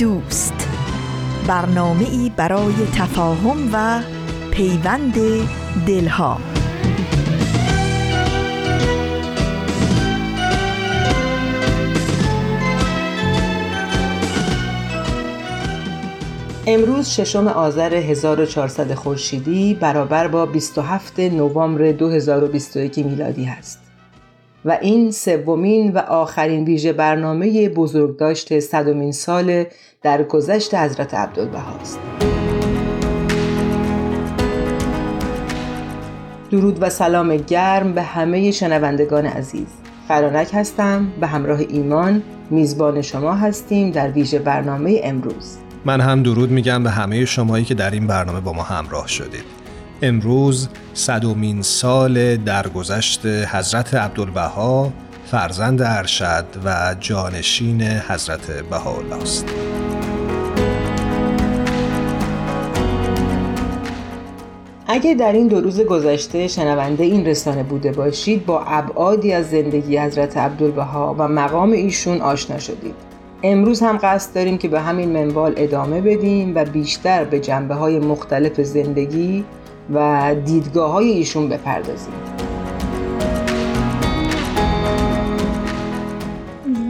[0.00, 0.68] دوست
[1.46, 4.02] برنامه ای برای تفاهم و
[4.50, 5.14] پیوند
[5.86, 6.40] دلها
[16.66, 23.79] امروز ششم آذر 1400 خورشیدی برابر با 27 نوامبر 2021 میلادی است.
[24.64, 29.64] و این سومین و آخرین ویژه برنامه بزرگداشت صدومین سال
[30.02, 31.98] در گذشت حضرت عبدالبهاست.
[36.50, 39.68] درود و سلام گرم به همه شنوندگان عزیز.
[40.08, 45.56] فرانک هستم به همراه ایمان میزبان شما هستیم در ویژه برنامه امروز.
[45.84, 49.59] من هم درود میگم به همه شمایی که در این برنامه با ما همراه شدید.
[50.02, 54.92] امروز صدومین سال درگذشت حضرت عبدالبها
[55.26, 59.46] فرزند ارشد و جانشین حضرت بهاءالله است.
[64.86, 69.98] اگر در این دو روز گذشته شنونده این رسانه بوده باشید با ابعادی از زندگی
[69.98, 72.94] حضرت عبدالبها و مقام ایشون آشنا شدید
[73.42, 77.98] امروز هم قصد داریم که به همین منوال ادامه بدیم و بیشتر به جنبه های
[77.98, 79.44] مختلف زندگی
[79.94, 82.12] و دیدگاه های ایشون بپردازیم.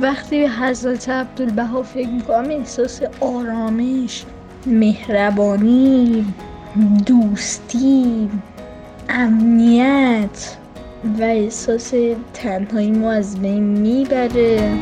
[0.02, 4.24] وقتی به حضرت عبدالبها فکر می‌کنم احساس آرامش
[4.66, 6.26] مهربانی
[7.06, 8.30] دوستی
[9.08, 10.56] امنیت
[11.20, 11.94] و احساس
[12.34, 14.72] تنهایی ما از بین می‌بره.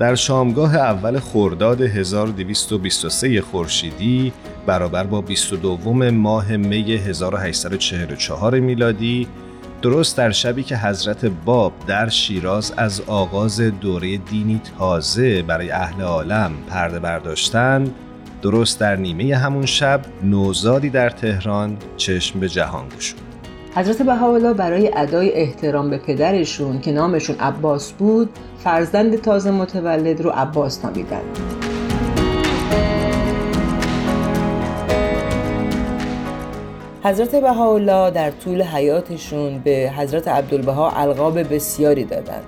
[0.00, 4.32] در شامگاه اول خرداد 1223 خورشیدی
[4.66, 9.28] برابر با 22 ماه می 1844 میلادی
[9.82, 16.02] درست در شبی که حضرت باب در شیراز از آغاز دوره دینی تازه برای اهل
[16.02, 17.94] عالم پرده برداشتند
[18.42, 23.20] درست در نیمه همون شب نوزادی در تهران چشم به جهان گشود.
[23.74, 28.28] حضرت بهاءالله برای ادای احترام به پدرشون که نامشون عباس بود
[28.64, 31.20] فرزند تازه متولد رو عباس نامیدن.
[37.04, 42.44] حضرت بهاءالله در طول حیاتشون به حضرت عبدالبها القاب بسیاری دادند.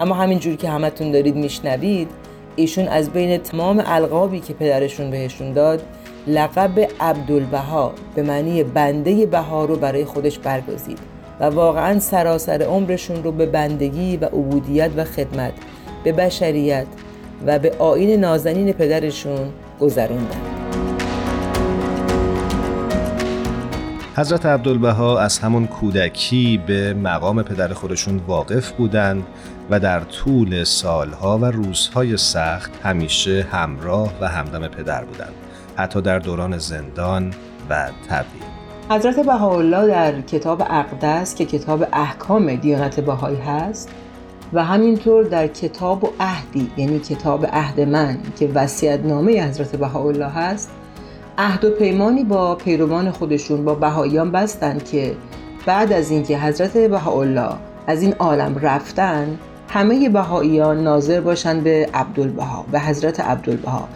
[0.00, 2.08] اما همینجور که همتون دارید میشنوید
[2.56, 5.82] ایشون از بین تمام القابی که پدرشون بهشون داد
[6.26, 11.17] لقب عبدالبها به معنی بنده بها رو برای خودش برگزید.
[11.40, 15.52] و واقعا سراسر عمرشون رو به بندگی و عبودیت و خدمت
[16.04, 16.86] به بشریت
[17.46, 20.58] و به آین نازنین پدرشون گذروندن.
[24.16, 29.26] حضرت عبدالبها از همون کودکی به مقام پدر خودشون واقف بودند
[29.70, 35.34] و در طول سالها و روزهای سخت همیشه همراه و همدم پدر بودند
[35.76, 37.34] حتی در دوران زندان
[37.70, 38.57] و تبعید.
[38.90, 43.90] حضرت بهاءالله در کتاب اقدس که کتاب احکام دیانت بهایی هست
[44.52, 50.26] و همینطور در کتاب و عهدی یعنی کتاب عهد من که وسیعت نامه حضرت بهاءالله
[50.26, 50.70] هست
[51.38, 55.14] عهد و پیمانی با پیروان خودشون با بهاییان بستند که
[55.66, 57.52] بعد از اینکه حضرت بهاءالله
[57.86, 59.38] از این عالم رفتن
[59.68, 63.88] همه بهاییان ناظر باشند به عبدالبها به حضرت عبدالبها.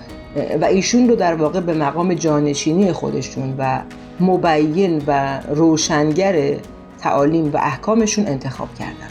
[0.60, 3.80] و ایشون رو در واقع به مقام جانشینی خودشون و
[4.20, 6.56] مبین و روشنگر
[6.98, 9.08] تعالیم و احکامشون انتخاب کردن.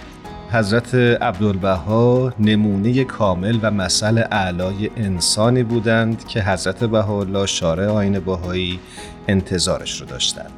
[0.51, 8.79] حضرت عبدالبها نمونه کامل و مثل اعلای انسانی بودند که حضرت بهاءالله شارع آین بهایی
[9.27, 10.51] انتظارش رو داشتند.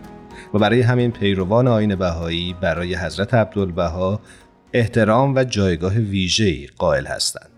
[0.53, 4.19] و برای همین پیروان آین بهایی برای حضرت عبدالبها
[4.73, 7.52] احترام و جایگاه ویژه‌ای قائل هستند.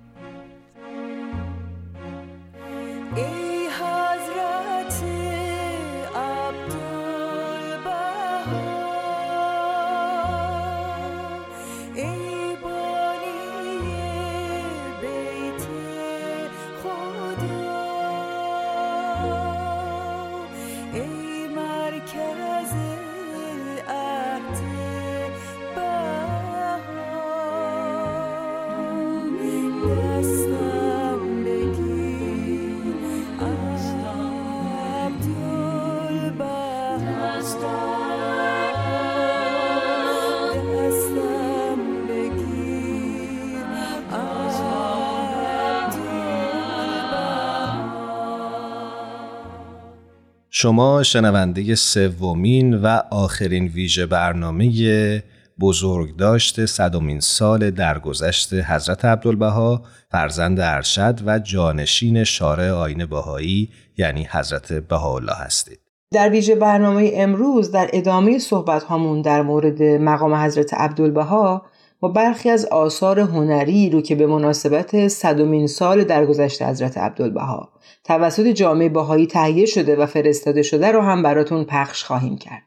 [50.57, 55.24] شما شنونده سومین و آخرین ویژه برنامه
[55.60, 59.81] بزرگداشت صدومین سال درگذشت حضرت عبدالبها
[60.12, 65.80] فرزند ارشد و جانشین شارع آین بهایی یعنی حضرت بهاءالله هستید.
[66.13, 71.66] در ویژه برنامه امروز در ادامه صحبت هامون در مورد مقام حضرت عبدالبها
[72.06, 77.69] و برخی از آثار هنری رو که به مناسبت صدومین سال درگذشت حضرت عبدالبها
[78.04, 82.63] توسط جامعه باهایی تهیه شده و فرستاده شده رو هم براتون پخش خواهیم کرد.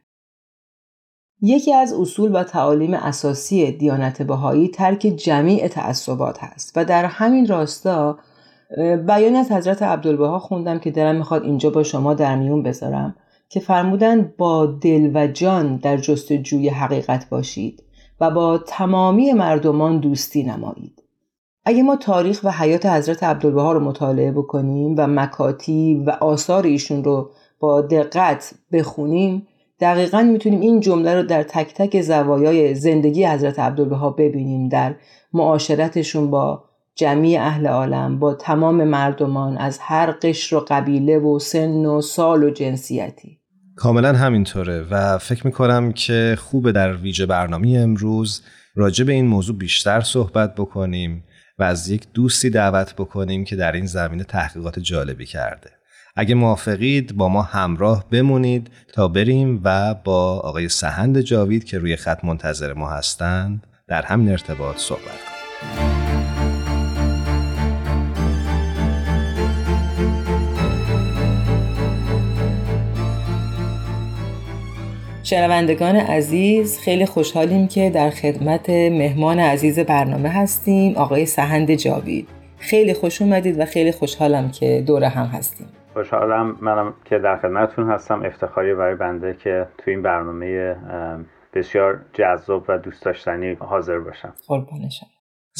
[1.42, 7.46] یکی از اصول و تعالیم اساسی دیانت بهایی ترک جمیع تعصبات هست و در همین
[7.46, 8.18] راستا
[9.06, 13.16] بیان از حضرت عبدالبها خوندم که دلم می‌خواد اینجا با شما در میون بذارم
[13.48, 17.82] که فرمودن با دل و جان در جستجوی حقیقت باشید
[18.20, 21.02] و با تمامی مردمان دوستی نمایید.
[21.64, 27.04] اگه ما تاریخ و حیات حضرت عبدالبها رو مطالعه بکنیم و مکاتی و آثار ایشون
[27.04, 27.30] رو
[27.60, 29.46] با دقت بخونیم
[29.80, 34.94] دقیقا می‌تونیم این جمله رو در تک تک زوایای زندگی حضرت عبدالبها ببینیم در
[35.32, 36.64] معاشرتشون با
[36.94, 42.44] جمعی اهل عالم با تمام مردمان از هر قشر و قبیله و سن و سال
[42.44, 43.37] و جنسیتی.
[43.78, 48.42] کاملا همینطوره و فکر می‌کنم که خوبه در ویژه برنامه امروز
[48.74, 51.24] راجع به این موضوع بیشتر صحبت بکنیم
[51.58, 55.70] و از یک دوستی دعوت بکنیم که در این زمینه تحقیقات جالبی کرده.
[56.16, 61.96] اگه موافقید با ما همراه بمونید تا بریم و با آقای سهند جاوید که روی
[61.96, 66.07] خط منتظر ما هستند در همین ارتباط صحبت کنیم.
[75.30, 82.28] شنوندگان عزیز خیلی خوشحالیم که در خدمت مهمان عزیز برنامه هستیم آقای سهند جاوید.
[82.58, 85.66] خیلی خوش اومدید و خیلی خوشحالم که دور هم هستیم.
[85.92, 88.22] خوشحالم منم که در خدمتتون هستم.
[88.22, 90.76] افتخاری برای بنده که تو این برنامه
[91.54, 94.32] بسیار جذاب و دوست داشتنی حاضر باشم.
[94.46, 95.06] قربانشم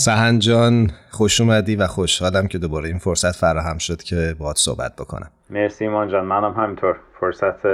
[0.01, 4.97] سهن جان خوش اومدی و خوشحالم که دوباره این فرصت فراهم شد که باهات صحبت
[4.97, 5.31] بکنم.
[5.51, 6.97] مرسی ایمان جان منم همینطور.
[7.21, 7.67] فرصت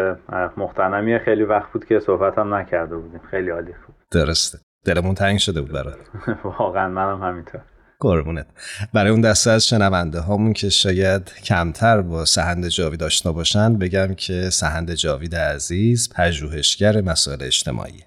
[0.56, 3.20] مختنمی خیلی وقت بود که صحبت هم نکرده بودیم.
[3.30, 3.94] خیلی عالی بود.
[4.10, 4.58] درسته.
[4.84, 5.96] دلمون تنگ شده بود برات.
[6.58, 7.60] واقعا منم همینطور.
[8.00, 8.46] قربونت.
[8.94, 14.14] برای اون دسته از شنونده هامون که شاید کمتر با سهند جاوید آشنا باشن بگم
[14.14, 18.04] که سهند جاوید عزیز پژوهشگر مسائل اجتماعی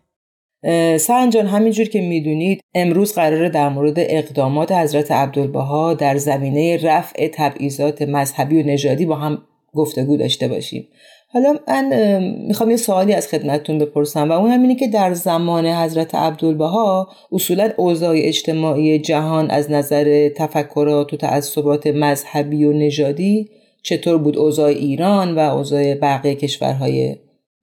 [0.97, 7.27] سهند جان همینجور که می‌دونید امروز قراره در مورد اقدامات حضرت عبدالبها در زمینه رفع
[7.33, 9.41] تبعیضات مذهبی و نژادی با هم
[9.73, 10.87] گفتگو داشته باشیم.
[11.29, 16.15] حالا من می‌خوام یه سوالی از خدمتتون بپرسم و اون همینه که در زمان حضرت
[16.15, 23.49] عبدالبها اصولا اوضاع اجتماعی جهان از نظر تفکرات و تعصبات مذهبی و نژادی
[23.83, 27.15] چطور بود؟ اوضاع ایران و اوضاع بقیه کشورهای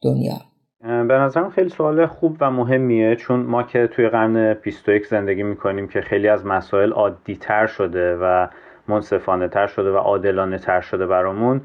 [0.02, 0.53] دنیا؟
[0.84, 5.88] به نظرم خیلی سوال خوب و مهمیه چون ما که توی قرن 21 زندگی می‌کنیم
[5.88, 8.46] که خیلی از مسائل عادی تر شده و
[8.88, 11.60] منصفانه تر شده و عادلانه تر شده برامون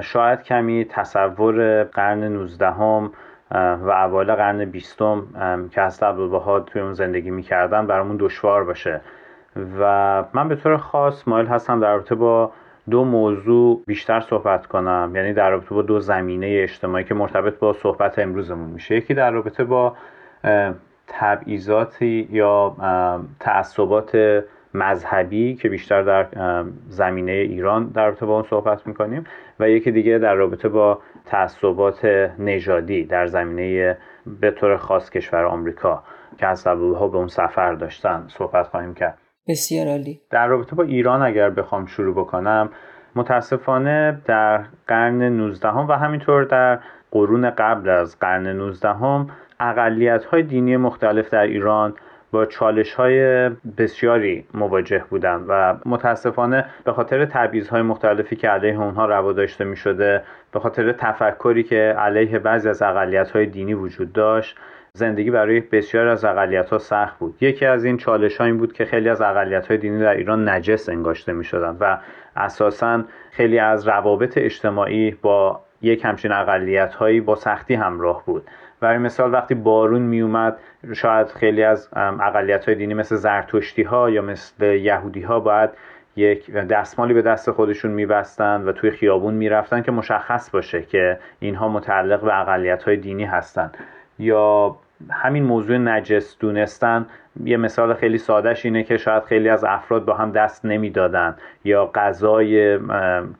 [0.00, 3.12] شاید کمی تصور قرن 19 هم
[3.52, 4.98] و اوایل قرن 20
[5.70, 9.00] که حضرت عبدالبها توی اون زندگی می‌کردن برامون دشوار باشه.
[9.80, 12.52] و من به طور خاص مایل هستم در رابطه با
[12.90, 15.12] دو موضوع بیشتر صحبت کنم.
[15.14, 18.96] یعنی در رابطه با دو زمینه اجتماعی که مرتبط با صحبت امروزمون میشه.
[18.96, 19.96] یکی در رابطه با
[21.06, 22.76] تبعیضاتی یا
[23.40, 24.42] تعصبات
[24.74, 26.26] مذهبی که بیشتر در
[26.88, 29.24] زمینه ایران در رابطه با اون صحبت می‌کنیم
[29.60, 32.04] و یکی دیگه در رابطه با تعصبات
[32.38, 33.98] نژادی در زمینه
[34.40, 36.02] به طور خاص کشور آمریکا
[36.38, 39.25] که از به اون سفر داشتن صحبت خواهیم کرد.
[39.48, 40.20] بسیار عالی.
[40.30, 42.70] در رابطه با ایران اگر بخوام شروع بکنم
[43.14, 46.78] متاسفانه در قرن 19 و همینطور در
[47.10, 51.94] قرون قبل از قرن 19 هم اقلیت های دینی مختلف در ایران
[52.30, 53.48] با چالش های
[53.78, 59.64] بسیاری مواجه بودند و متاسفانه به خاطر تبعیض های مختلفی که علیه اونها روا داشته
[59.64, 60.22] می شده
[60.52, 64.56] به خاطر تفکری که علیه بعضی از اقلیت های دینی وجود داشت
[64.96, 67.34] زندگی برای بسیار از اقلیت ها سخت بود.
[67.40, 70.88] یکی از این چالش این بود که خیلی از اقلیت های دینی در ایران نجس
[70.88, 71.98] انگاشته می شدن و
[72.36, 78.42] اساسا خیلی از روابط اجتماعی با یک همچین اقلیت هایی با سختی همراه بود.
[78.80, 80.56] برای مثال وقتی بارون می اومد
[80.94, 85.70] شاید خیلی از اقلیت های دینی مثل زرتشتی ها یا مثل یهودی ها باید
[86.16, 91.68] یک دستمالی به دست خودشون میبستند و توی خیابون می‌رفتن که مشخص باشه که اینها
[91.68, 93.76] متعلق به اقلیت های دینی هستند
[94.18, 94.76] یا
[95.10, 97.06] همین موضوع نجس دونستن
[97.44, 101.90] یه مثال خیلی سادهش اینه که شاید خیلی از افراد با هم دست نمی‌دادن یا
[101.94, 102.78] غذای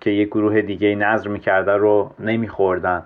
[0.01, 3.03] که یک گروه دیگه نظر می‌کرده رو نمیخوردن.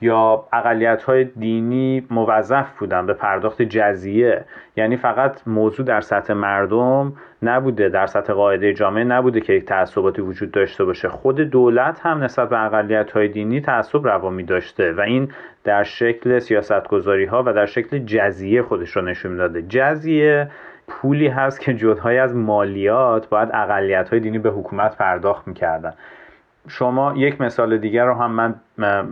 [0.00, 4.44] یا اقلیت های دینی موظف بودن به پرداخت جزیه.
[4.76, 7.12] یعنی فقط موضوع در سطح مردم
[7.42, 11.08] نبوده در سطح قاعده جامعه نبوده که یک تعصباتی وجود داشته باشه.
[11.08, 15.32] خود دولت هم نسبت به اقلیت های دینی تعصب روامی داشته و این
[15.64, 19.62] در شکل سیاست گذاری ها و در شکل جزیه خودش رو نشون داده.
[19.62, 20.50] جزیه
[20.88, 25.92] پولی هست که جدهای از مالیات باید اقلیت های دینی به حکومت پرداخت می‌کردن.
[26.68, 28.54] شما یک مثال دیگر رو هم من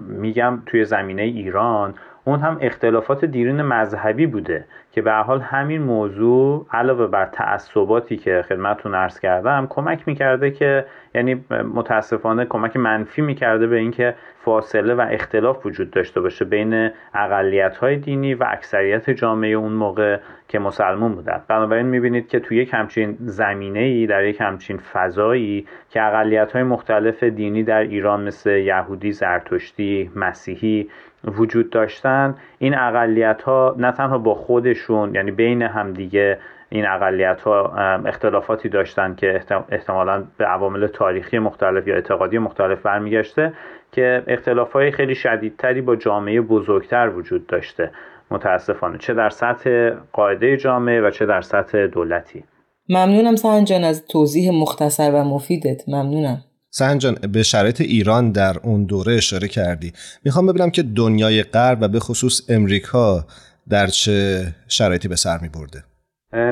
[0.08, 1.94] میگم توی زمینه ایران.
[2.24, 8.44] اون هم اختلافات دیرین مذهبی بوده که به حال همین موضوع علاوه بر تعصباتی که
[8.48, 14.14] خدمتتون عرض کردم کمک می‌کرده که یعنی متاسفانه کمک منفی می‌کرده به اینکه
[14.44, 20.18] فاصله و اختلاف وجود داشته باشه بین اقلیت های دینی و اکثریت جامعه اون موقع
[20.48, 21.42] که مسلمون بودن.
[21.48, 26.62] بنابراین می‌بینید که توی یک همچین زمینه ای در یک همچین فضایی که اقلیت های
[26.62, 30.88] مختلف دینی در ایران مثل یهودی، زرتشتی، مسیحی
[31.24, 36.38] وجود داشتن این اقلیت ها نه تنها با خودشون یعنی بین همدیگه
[36.68, 37.72] این اقلیت ها
[38.06, 43.52] اختلافاتی داشتن که احتمالا به عوامل تاریخی مختلف یا اعتقادی مختلف برمیگشته
[43.92, 47.90] که اختلاف های خیلی شدیدتری با جامعه بزرگتر وجود داشته
[48.30, 48.98] متاسفانه.
[48.98, 52.44] چه در سطح قاعده جامعه و چه در سطح دولتی.
[52.88, 55.88] ممنونم سنجان از توضیح مختصر و مفیدت.
[55.88, 56.38] ممنونم.
[56.76, 59.92] سنجان به شرایط ایران در اون دوره اشاره کردی.
[60.24, 63.24] می‌خوام ببینم که دنیای غرب و به خصوص امریکا
[63.68, 65.84] در چه شرایطی به سر می برده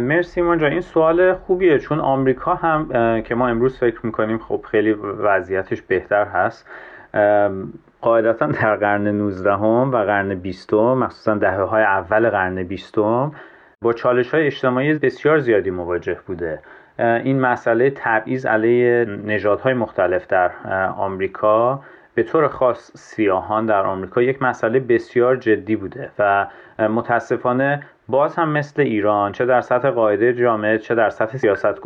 [0.00, 2.88] مرسی مانجا این سوال خوبیه چون آمریکا هم
[3.22, 6.66] که ما امروز فکر می‌کنیم خب خیلی وضعیتش بهتر هست
[8.00, 12.94] قاعدتا در قرن 19 هم و قرن 20 مخصوصا دهه های اول قرن 20
[13.82, 16.60] با چالش های اجتماعی بسیار زیادی مواجه بوده.
[16.99, 20.50] این مسئله تبعیض علیه نژادهای مختلف در
[20.96, 21.82] آمریکا.
[22.14, 26.46] به طور خاص سیاهان در آمریکا یک مسئله بسیار جدی بوده و
[26.78, 31.78] متاسفانه باز هم مثل ایران چه در سطح قاعده جامعه چه در سطح سیاست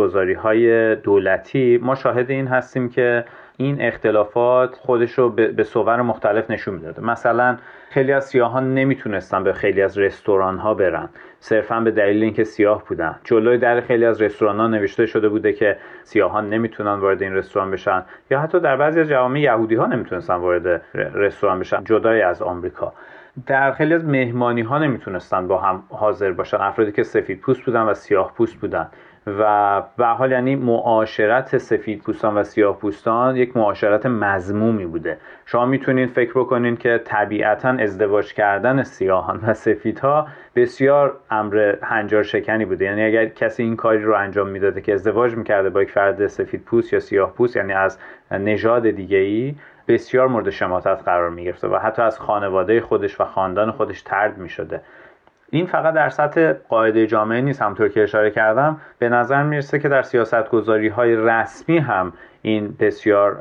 [0.42, 3.25] های دولتی ما شاهد این هستیم که
[3.56, 7.02] این اختلافات خودش رو به صور مختلف نشون می‌داده.
[7.02, 7.56] مثلا
[7.90, 11.08] خیلی از سیاهان نمی‌تونستن به خیلی از رستوران ها برن.
[11.40, 13.16] صرفا به دلیل اینکه سیاه بودن.
[13.25, 17.70] جلوی در خیلی از رستوران ها نوشته شده بوده که سیاهان نمی‌تونن وارد این رستوران
[17.70, 22.42] بشن یا حتی در بعضی از جوامع یهودی ها نمی‌تونستن وارد رستوران بشن جدای از
[22.42, 22.92] آمریکا.
[23.46, 26.56] در خیلی از مهمانی ها نمی‌تونستن با هم حاضر باشن.
[26.56, 28.88] افرادی که سفید پوست بودن و سیاه پوست بودن.
[29.26, 35.18] و به حال یعنی معاشرت سفید پوستان و سیاه پوستان یک معاشرت مزمومی بوده.
[35.47, 42.64] شما می‌تونید فکر بکنید که طبیعتا ازدواج کردن سیاهان و سفیدها بسیار امر هنجار شکنی
[42.64, 42.85] بوده.
[42.85, 46.64] یعنی اگر کسی این کاری رو انجام می‌داده که ازدواج می‌کرده با یک فرد سفید
[46.64, 47.99] پوست یا سیاه پوست یعنی از
[48.30, 49.54] نژاد دیگه ای
[49.88, 54.38] بسیار مورد شماتت قرار می گرفته و حتی از خانواده خودش و خاندان خودش ترد
[54.38, 54.80] می شده
[55.50, 58.80] این فقط در سطح قاعده جامعه نیست همطور که اشاره کردم.
[58.98, 62.12] به نظر می‌رسه که در سیاست گذاری های رسمی هم
[62.42, 63.38] این بسیار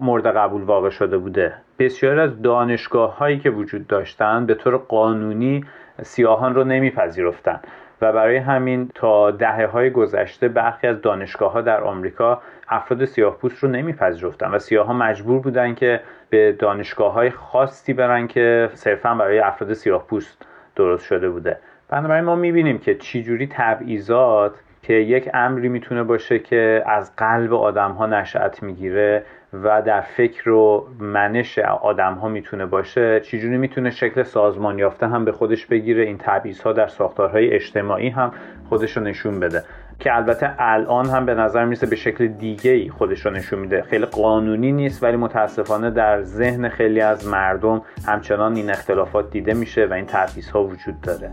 [0.00, 1.54] مورد قبول واقع شده بوده.
[1.78, 5.64] بسیار از دانشگاه هایی که وجود داشتن به طور قانونی
[6.02, 7.60] سیاهان رو نمیپذیرفتن.
[8.00, 13.38] و برای همین تا دهه های گذشته برخی از دانشگاه ها در آمریکا افراد سیاه
[13.38, 18.70] پوست رو نمیپذیرفتن و سیاه ها مجبور بودن که به دانشگاه های خاصی برن که
[18.74, 20.46] صرفا برای افراد سیاه پوست
[20.76, 21.58] درست شده بوده.
[21.88, 27.90] بنابراین ما می‌بینیم که چجوری تبعیضات که یک امری می‌تونه باشه که از قلب آدم
[27.90, 29.22] ها نشأت می‌گیره
[29.62, 35.24] و در فکر و منش آدم ها می‌تونه باشه چجوری می‌تونه شکل سازمان یافته هم
[35.24, 38.32] به خودش بگیره این تبعیض در ساختارهای اجتماعی هم
[38.68, 39.62] خودش رو نشون بده.
[39.98, 43.82] که البته الان هم به نظر می‌رسه به شکل دیگه ای خودش رو نشون میده.
[43.82, 49.86] خیلی قانونی نیست ولی متاسفانه در ذهن خیلی از مردم همچنان این اختلافات دیده میشه
[49.86, 51.30] و این تبعیض ها وجود داره.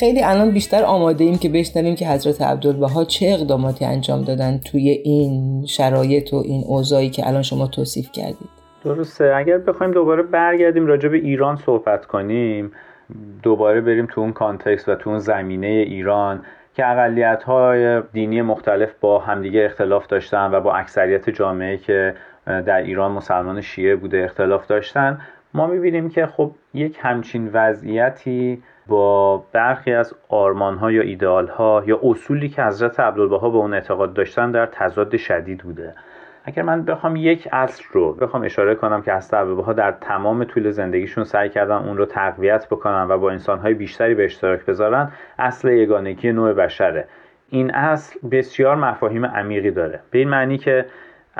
[0.00, 4.88] خیلی الان بیشتر آماده ایم که بشنویم که حضرت عبدالبها چه اقداماتی انجام دادن توی
[4.90, 8.48] این شرایط و این اوضاعی که الان شما توصیف کردید.
[8.84, 9.32] درسته.
[9.36, 12.72] اگر بخوایم دوباره برگردیم راجع به ایران صحبت کنیم
[13.42, 16.42] دوباره بریم تو اون کانتکست و تو اون زمینه ایران
[16.74, 22.14] که اقلیت های دینی مختلف با همدیگه اختلاف داشتن و با اکثریت جامعه که
[22.46, 25.20] در ایران مسلمان شیعه بوده اختلاف داشتن.
[25.54, 31.82] ما می‌بینیم که خب یک همچین وضعیتی با برخی از آرمان ها یا ایدئال ها
[31.86, 35.94] یا اصولی که حضرت عبدالبها به اون اعتقاد داشتن در تضاد شدید بوده.
[36.44, 40.70] اگر من بخوام یک اصل رو بخوام اشاره کنم که حضرت عبدالبها در تمام طول
[40.70, 45.68] زندگیشون سعی کردن اون رو تقویت بکنن و با انسانهای بیشتری به اشتراک بذارن اصل
[45.68, 47.08] یگانگی نوع بشره.
[47.48, 50.00] این اصل بسیار مفاهیم عمیقی داره.
[50.10, 50.86] به این معنی که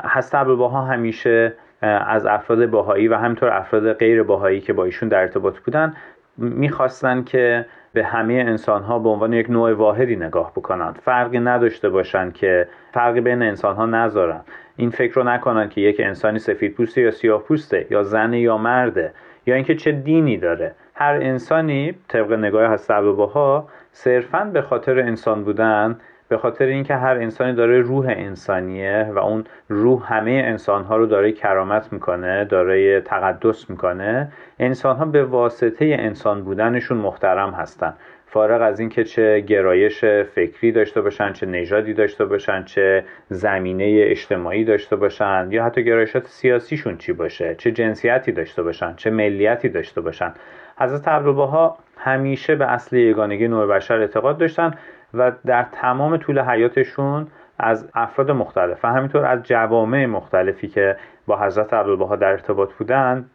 [0.03, 5.19] حضرت عبدالبها همیشه از افراد باهایی و همینطور افراد غیر باهایی که با ایشون در
[5.19, 5.93] ارتباط بودن
[6.41, 10.99] می‌خواستن که به همه انسان ها به عنوان یک نوع واحدی نگاه بکنند.
[11.03, 14.41] فرقی نداشته باشند که فرقی بین انسان ها نذارن.
[14.75, 18.57] این فکر رو نکنن که یک انسانی سفید پوسته یا سیاه پوسته یا زن یا
[18.57, 19.13] مرده
[19.45, 20.75] یا اینکه چه دینی داره.
[20.95, 25.99] هر انسانی طبق نگاه هست ها صرفا به خاطر انسان بودن
[26.31, 31.31] به خاطر اینکه هر انسانی داره روح انسانیه و اون روح همه انسانها رو داره
[31.31, 37.93] کرامت می‌کنه داره تقدس می‌کنه انسانها به واسطه انسان بودنشون محترم هستن.
[38.25, 44.63] فارغ از اینکه چه گرایش فکری داشته باشن چه نژادی داشته باشن چه زمینه اجتماعی
[44.63, 50.01] داشته باشن یا حتی گرایشات سیاسیشون چی باشه چه جنسیتی داشته باشن چه ملیتی داشته
[50.01, 50.33] باشن.
[50.77, 54.73] حضرت عبدالبها همیشه به اصل یگانگی نوع بشر اعتقاد داشتن
[55.13, 57.27] و در تمام طول حیاتشون
[57.59, 60.97] از افراد مختلف و همینطور از جوامع مختلفی که
[61.27, 63.25] با حضرت عبدالبها در ارتباط بودن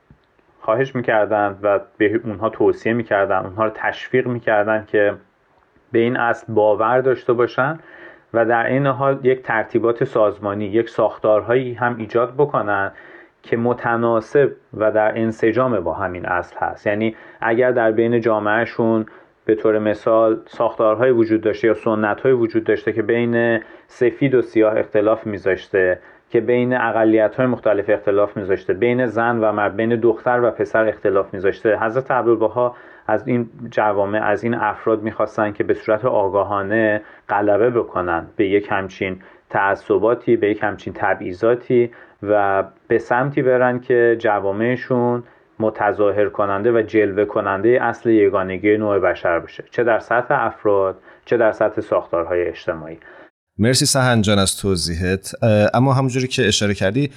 [0.60, 5.14] خواهش می‌کردند و به اونها توصیه می‌کردن اونها رو تشویق می‌کردن که
[5.92, 7.78] به این اصل باور داشته باشن
[8.34, 12.92] و در این حال یک ترتیبات سازمانی یک ساختارهایی هم ایجاد بکنن
[13.42, 16.86] که متناسب و در انسجام با همین اصل هست.
[16.86, 19.06] یعنی اگر در بین جامعهشون
[19.46, 24.78] به طور مثال ساختارهای وجود داشته یا سنتهای وجود داشته که بین سفید و سیاه
[24.78, 25.98] اختلاف میذاشته
[26.30, 30.88] که بین اقلیت های مختلف اختلاف میذاشته بین زن و مرد بین دختر و پسر
[30.88, 31.78] اختلاف میذاشته.
[31.78, 38.26] حضرت عبدالبها از این جوامع از این افراد می‌خواستن که به صورت آگاهانه غلبه بکنن
[38.36, 41.90] به یک همچین تعصباتی به یک همچین تبعیضاتی
[42.22, 45.22] و به سمتی برن که جوامعشون
[45.58, 51.36] متظاهر کننده و جلوه کننده اصل یگانگی نوع بشر باشه چه در سطح افراد چه
[51.36, 52.98] در سطح ساختارهای اجتماعی.
[53.58, 55.32] مرسی سهن جان از توضیحت.
[55.74, 57.10] اما همونجوری که اشاره کردی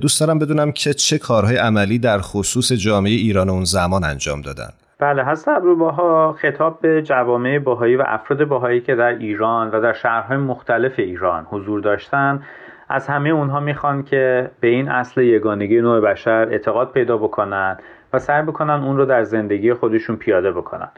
[0.00, 4.68] دوست دارم بدونم که چه کارهای عملی در خصوص جامعه ایران اون زمان انجام دادن.
[4.98, 9.92] بله حضرت ابروباها خطاب به جوامع باهایی و افراد باهایی که در ایران و در
[9.92, 12.42] شهرهای مختلف ایران حضور داشتن.
[12.88, 17.78] از همه اونها می‌خوان که به این اصل یگانگی نوع بشر اعتقاد پیدا بکنن
[18.12, 20.88] و سعی بکنن اون رو در زندگی خودشون پیاده بکنن.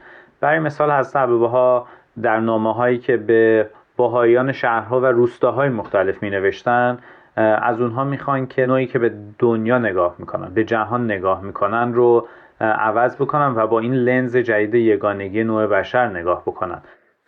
[0.41, 1.87] برای مثال حضرت ابوبها
[2.23, 6.99] در نامه هایی که به باهایان شهرها و روستاهای مختلف می نوشتن
[7.37, 12.29] از اونها می‌خوان که نوعی که به دنیا نگاه می‌کنن به جهان نگاه می‌کنن رو
[12.61, 16.83] عوض بکنن و با این لنز جدید یگانگی نوع بشر نگاه بکنن.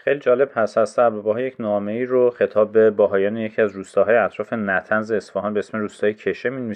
[0.05, 0.79] خیلی جالب هست.
[0.79, 5.55] هست ابوبها یک نامه ای رو خطاب به باهایان یکی از روستاهای اطراف نتنز اصفهان
[5.55, 6.75] به اسم روستای کشه می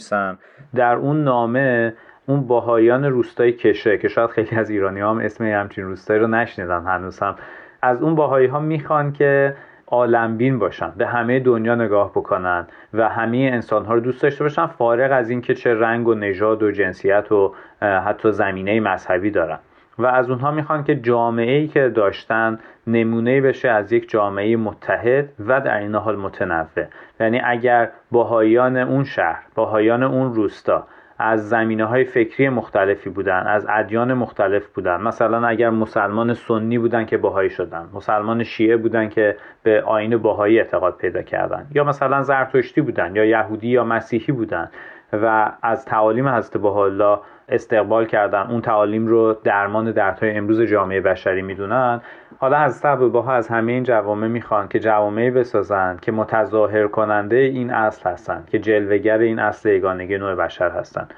[0.75, 1.95] در اون نامه
[2.27, 6.85] اون باهایان روستای کشه که شاید خیلی از ایرانی هم اسم همچین روستایی رو نشنیدن
[6.85, 7.37] هنوز هم
[7.83, 9.57] از اون باهایی ها می‌خوان که
[9.87, 14.67] عالمبین باشن به همه دنیا نگاه بکنن و همه انسان ها رو دوست داشته باشن
[14.67, 19.59] فارغ از اینکه چه رنگ و نژاد و جنسیت و حتی زمینه مذهبی دارن.
[19.99, 25.29] و از اونها می‌خوان که جامعه ای که داشتن نمونه بشه از یک جامعه متحد
[25.47, 26.85] و در این حال متنوع.
[27.21, 30.87] یعنی اگر باهایان اون شهر باهایان اون روستا
[31.19, 37.07] از زمینه های فکری مختلفی بودن از ادیان مختلف بودن مثلا اگر مسلمان سنی بودن
[37.07, 42.23] که باهایی شدن مسلمان شیعه بودن که به آین باهایی اعتقاد پیدا کردن یا مثلا
[42.23, 44.71] زرتشتی بودن یا یهودی یا مسیحی بودن
[45.23, 48.47] و از تعالیم حضرت الله استقبال کردن.
[48.51, 52.01] اون تعالیم رو درمان دردهای امروز جامعه بشری می‌دونن.
[52.39, 57.71] حالا از با از همه این جوامع می‌خوان که جوامعی بسازن که متظاهر کننده این
[57.71, 61.09] اصل هستن که جلوگر این اصل یگانگی نوع بشر هستن.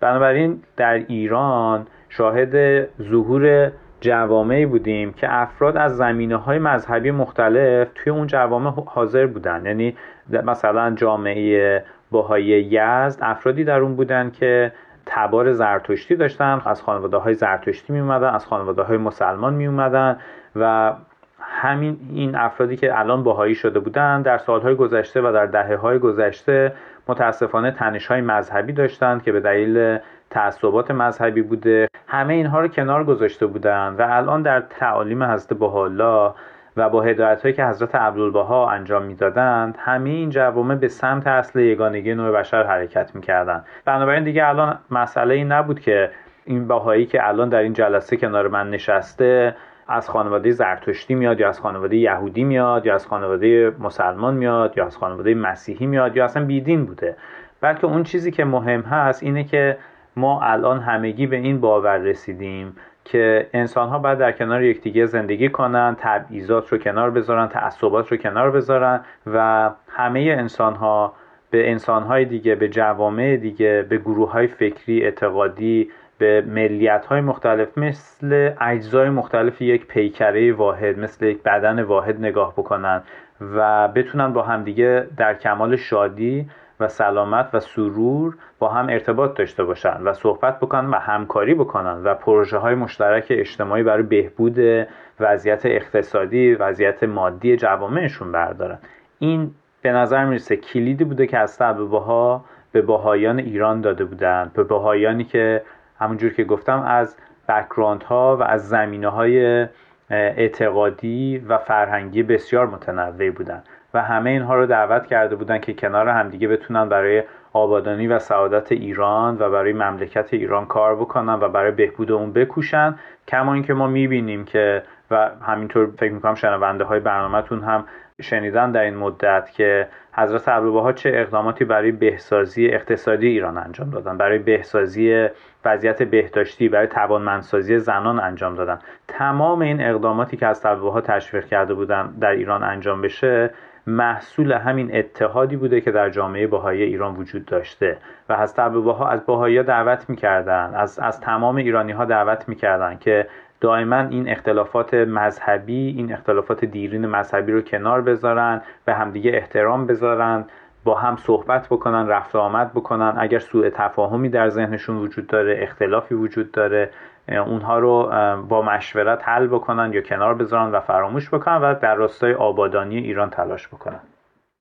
[0.00, 8.12] بنابراین در ایران شاهد ظهور جوامعی بودیم که افراد از زمینه های مذهبی مختلف توی
[8.12, 9.66] اون جوامع حاضر بودن.
[9.66, 9.96] یعنی
[10.44, 14.72] مثلا جامعه باهای یزد افرادی در اون بودن که
[15.06, 20.16] تبار زرتشتی داشتن از خانواده های زرتشتی می اومدن از خانواده های مسلمان می اومدن
[20.56, 20.92] و
[21.40, 25.98] همین این افرادی که الان باهایی شده بودند در سالهای گذشته و در دهه های
[25.98, 26.72] گذشته
[27.08, 29.98] متاسفانه تنش های مذهبی داشتند که به دلیل
[30.30, 31.88] تعصبات مذهبی بوده.
[32.06, 36.32] همه اینها رو کنار گذاشته بودند و الان در تعالیم حضرت بهاءالله
[36.76, 41.60] و با هدایت هایی که حضرت عبدالبها انجام می‌دادند همه این جوامع به سمت اصل
[41.60, 43.64] یگانگی نوع بشر حرکت می‌کردند.
[43.84, 46.10] بنابراین دیگه الان مسئله این نبود که
[46.44, 49.56] این بهایی که الان در این جلسه کنار من نشسته
[49.88, 54.86] از خانواده زرتشتی میاد یا از خانواده یهودی میاد یا از خانواده مسلمان میاد یا
[54.86, 57.16] از خانواده مسیحی میاد یا اصلا بیدین بوده.
[57.60, 59.78] بلکه اون چیزی که مهم هست اینه که
[60.16, 65.48] ما الان همگی به این باور رسیدیم که انسان ها باید در کنار یکدیگه زندگی
[65.48, 71.12] کنن تبعیضات رو کنار بذارن تعصبات رو کنار بذارن و همه انسان ها
[71.50, 77.20] به انسان های دیگه به جوامع دیگه به گروه های فکری اعتقادی به ملیت های
[77.20, 83.02] مختلف مثل اجزای مختلف یک پیکره واحد مثل یک بدن واحد نگاه بکنن
[83.40, 86.46] و بتونن با همدیگه در کمال شادی
[86.80, 92.02] و سلامت و سرور با هم ارتباط داشته باشن و صحبت بکنن و همکاری بکنن
[92.04, 94.86] و پروژه های مشترک اجتماعی برای بهبود
[95.20, 98.78] وضعیت اقتصادی وضعیت مادی جوامعشون بردارن.
[99.18, 104.64] این به نظر می‌رسه کلیدی بوده که از ها به باهایان ایران داده بودند به
[104.64, 105.62] باهایانی که
[105.98, 107.16] همونجور که گفتم از
[107.48, 109.66] بکراند ها و از زمینه های
[110.10, 113.64] اعتقادی و فرهنگی بسیار متنوع بودند
[113.96, 118.72] و همه اینها رو دعوت کرده بودن که کنار همدیگه بتونن برای آبادانی و سعادت
[118.72, 122.94] ایران و برای مملکت ایران کار بکنن و برای بهبود اون بکوشن.
[123.28, 127.84] کما اینکه ما می‌بینیم که و همینطور فکر می‌کنم شنونده های برنامهتون هم
[128.22, 134.16] شنیدن در این مدت که حضرت عبدالبها چه اقداماتی برای بهسازی اقتصادی ایران انجام دادن
[134.16, 135.28] برای بهسازی
[135.64, 138.78] وضعیت بهداشتی برای توانمندسازی زنان انجام دادن.
[139.08, 143.50] تمام این اقداماتی که از عبدالبها تشویق کرده بودن در ایران انجام بشه
[143.86, 147.96] محصول همین اتحادی بوده که در جامعه بهایی ایران وجود داشته
[148.28, 153.26] و حضرت عبدالبها از بهایی دعوت می‌کردن از, از تمام ایرانی ها دعوت می‌کردن که
[153.60, 160.44] دائما این اختلافات مذهبی این اختلافات دیرین مذهبی رو کنار بذارن به همدیگه احترام بذارن
[160.84, 163.14] با هم صحبت بکنن رفت آمد بکنن.
[163.18, 166.90] اگر سوء تفاهمی در ذهنشون وجود داره اختلافی وجود داره
[167.28, 168.10] اونها رو
[168.48, 173.30] با مشورت حل بکنن یا کنار بذارن و فراموش بکنن و در راستای آبادانی ایران
[173.30, 174.00] تلاش بکنن.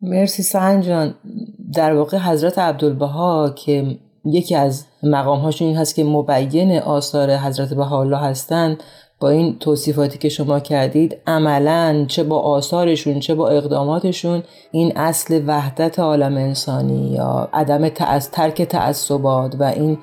[0.01, 1.13] مرسی سهن
[1.75, 3.85] در واقع حضرت عبدالبها که
[4.25, 8.83] یکی از مقامهاشون این هست که مبین آثار حضرت بهاءالله هستند
[9.25, 15.41] با این توصیفاتی که شما کردید عملا چه با آثارشون چه با اقداماتشون این اصل
[15.47, 19.97] وحدت عالم انسانی یا عدم از ترک تعصبات و این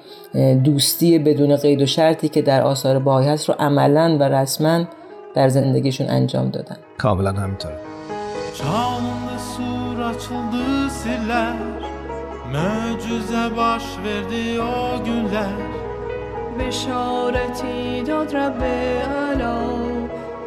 [0.63, 4.85] دوستی بدون قید و شرطی که در آثار باهایی هست رو عملا و رسما
[5.35, 6.77] در زندگیشون انجام دادن.
[6.99, 7.79] کاملا همینطوره.
[12.53, 15.82] Möcüze baş verdi o günler
[16.60, 19.58] بشارتی داد رب علا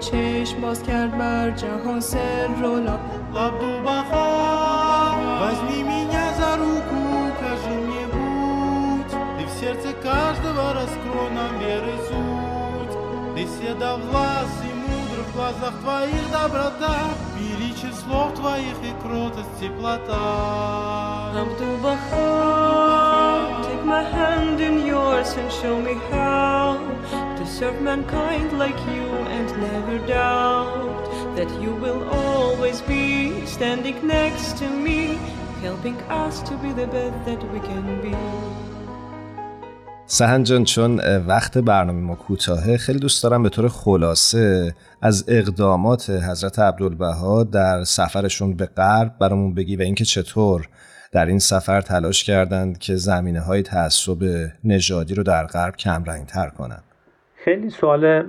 [0.00, 2.98] چشم باز کرد بر جهان سر رولا
[3.34, 7.00] لابدو بخار Возьми меня за руку,
[7.40, 12.94] кажи мне путь Ты в сердце каждого раскрой нам веры суть
[13.34, 16.96] Ты всегда власть и мудр в глазах твоих доброта
[17.38, 24.76] Величие слов твоих и кротость теплота Abdul Baha, take my hand in
[25.25, 26.77] yours and show me how
[27.37, 31.03] to serve mankind like you and never doubt
[31.37, 34.99] that you will always be standing next to me,
[35.61, 38.15] helping us to be the best that we can be.
[40.07, 46.09] سهن جان چون وقت برنامه ما کوتاهه خیلی دوست دارم به طور خلاصه از اقدامات
[46.09, 50.69] حضرت عبدالبها در سفرشون به غرب برامون بگی و اینکه چطور
[51.11, 54.17] در این سفر تلاش کردند که زمینه های تعصب
[54.63, 56.83] نژادی رو در غرب کم تر کنند.
[57.35, 58.21] خیلی سوال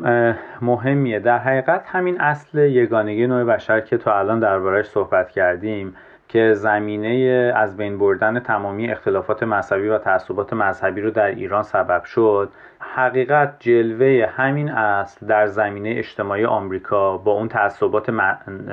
[0.61, 1.19] مهمیه.
[1.19, 5.95] در حقیقت همین اصل یگانگی نوع بشر که تا الان دربارهش صحبت کردیم
[6.29, 12.05] که زمینه از بین بردن تمامی اختلافات مذهبی و تعصبات مذهبی رو در ایران سبب
[12.05, 18.11] شد حقیقت جلوه همین اصل در زمینه اجتماعی آمریکا با اون تعصبات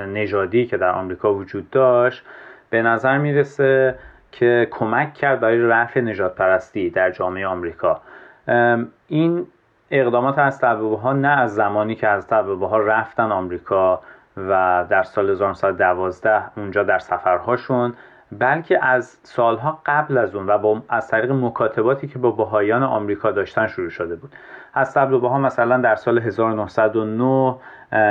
[0.08, 2.24] نژادی که در آمریکا وجود داشت
[2.74, 3.96] به نظر می‌رسه
[4.32, 8.02] که کمک کرد برای رفع نجات پرستی در جامعه آمریکا.
[9.08, 9.48] این
[9.92, 14.02] اقدامات از ها نه از زمانی که از ها رفتن آمریکا
[14.38, 17.94] و در سال 1912 اونجا در سفرهاشون
[18.32, 23.32] بلکه از سالها قبل از اون و با از طریق مکاتباتی که با بهایان آمریکا
[23.32, 24.36] داشتن شروع شده بود.
[24.74, 27.56] از بها مثلا در سال 1909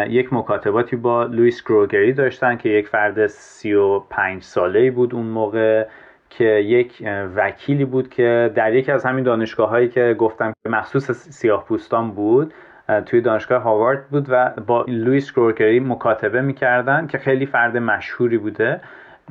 [0.08, 5.86] یک مکاتباتی با لویس گروگری داشتن که یک فرد 35 ساله بود اون موقع
[6.30, 7.02] که یک
[7.36, 12.54] وکیلی بود که در یکی از همین دانشگاه هایی که گفتم مخصوص سیاه پوستان بود
[13.06, 18.80] توی دانشگاه هاوارد بود و با لویس گروگری مکاتبه می‌کردن که خیلی فرد مشهوری بوده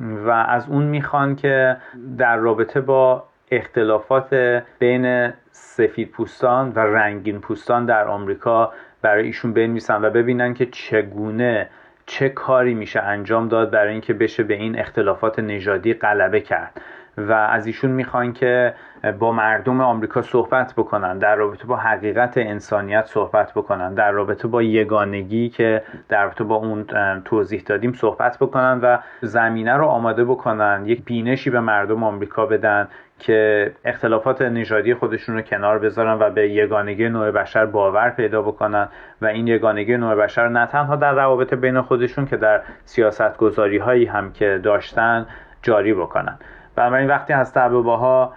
[0.00, 1.76] و از اون می‌خوان که
[2.18, 4.34] در رابطه با اختلافات
[4.78, 11.68] بین سفید پوستان و رنگین پوستان در آمریکا برای ایشون بنویسن و ببینن که چگونه
[12.06, 16.80] چه کاری میشه انجام داد برای اینکه بشه به این اختلافات نژادی غلبه کرد.
[17.18, 18.74] و از ایشون می‌خوان که
[19.18, 24.62] با مردم آمریکا صحبت بکنن در رابطه با حقیقت انسانیت صحبت بکنن در رابطه با
[24.62, 26.86] یگانگی که در رابطه با اون
[27.24, 32.88] توضیح دادیم صحبت بکنن و زمینه رو آماده بکنن یک بینشی به مردم آمریکا بدن
[33.18, 38.88] که اختلافات نژادی خودشون رو کنار بذارن و به یگانگی نوع بشر باور پیدا بکنن
[39.22, 43.78] و این یگانگی نوع بشر نه تنها در روابط بین خودشون که در سیاست گذاری
[43.78, 45.26] هایی هم که داشتن
[45.62, 46.38] جاری بکنن.
[46.76, 48.32] بنابراین وقتی هست ها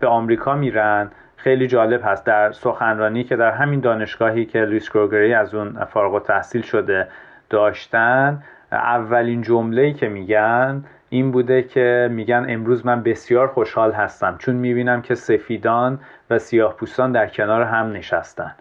[0.00, 2.26] به آمریکا میرن خیلی جالب هست.
[2.26, 7.08] در سخنرانی که در همین دانشگاهی که لویس گروگری از اون فارغ تحصیل شده
[7.50, 8.42] داشتن
[8.72, 15.02] اولین جمله که میگن این بوده که میگن امروز من بسیار خوشحال هستم چون می‌بینم
[15.02, 15.98] که سفیدان
[16.30, 18.54] و سیاه پوستان در کنار هم نشستن.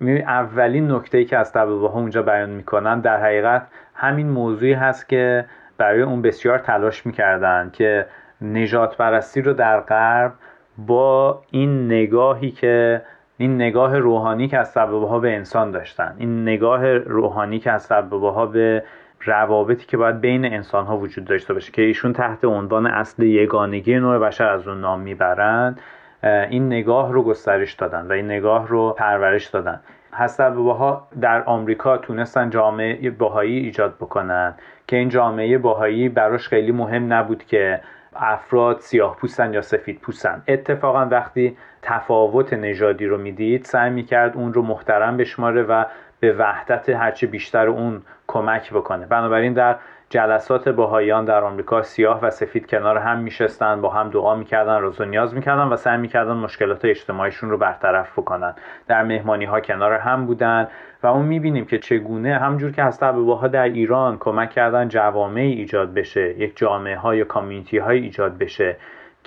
[0.00, 5.44] اولین نکته ای که از ها اونجا بیان می‌کنن در حقیقت همین موضوعی هست که
[5.78, 8.06] برای اون بسیار تلاش می‌کردن که
[8.40, 10.32] نجات پرستی رو در غرب
[10.78, 13.02] با این نگاهی که
[13.36, 18.46] این نگاه روحانی که از سببه به انسان داشتن این نگاه روحانی که از سببه
[18.46, 18.82] به
[19.24, 23.98] روابطی که باید بین انسان ها وجود داشته باشه که ایشون تحت عنوان اصل یگانگی
[23.98, 25.80] نوع بشر از اون نام می‌برند
[26.22, 29.80] این نگاه رو گسترش دادن و این نگاه رو پرورش دادن.
[30.12, 34.54] حسب ها در آمریکا تونستن جامعه باهایی ایجاد بکنن
[34.86, 37.80] که این جامعه باهایی براش خیلی مهم نبود که
[38.20, 40.42] افراد سیاه پوستن یا سفید پوستن.
[40.48, 45.84] اتفاقا وقتی تفاوت نژادی رو می‌دید سعی می‌کرد اون رو محترم بشماره و
[46.20, 49.06] به وحدت هرچه بیشتر اون کمک بکنه.
[49.06, 49.76] بنابراین در
[50.10, 55.00] جلسات باهایان در آمریکا سیاه و سفید کنار هم میشستن با هم دعا می‌کردن روز
[55.00, 58.54] و نیاز می‌کردن و سعی می‌کردن مشکلات اجتماعیشون رو برطرف بکنن.
[58.88, 60.68] در مهمانی ها کنار هم بودن
[61.02, 65.94] و اون می‌بینیم که چگونه همجور که هست ها در ایران کمک کردن جوامعی ایجاد
[65.94, 68.76] بشه یک جامعه های کامیونیتی های ایجاد بشه.